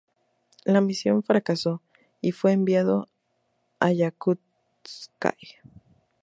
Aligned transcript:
La 0.65 0.81
misión 0.81 1.21
fracasó 1.21 1.83
y 2.21 2.31
fue 2.31 2.53
enviado 2.53 3.07
a 3.79 3.91
Yakutsk. 3.91 5.11